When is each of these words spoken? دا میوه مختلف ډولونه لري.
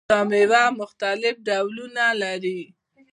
دا 0.09 0.19
میوه 0.31 0.63
مختلف 0.79 1.35
ډولونه 1.47 2.05
لري. 2.21 2.61